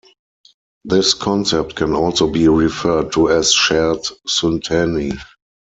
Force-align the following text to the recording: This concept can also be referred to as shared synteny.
This 0.83 1.13
concept 1.13 1.75
can 1.75 1.93
also 1.93 2.27
be 2.27 2.47
referred 2.47 3.11
to 3.11 3.29
as 3.29 3.53
shared 3.53 3.99
synteny. 4.27 5.15